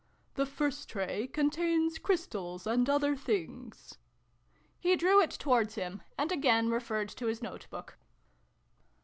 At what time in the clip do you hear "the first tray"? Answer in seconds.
0.33-1.27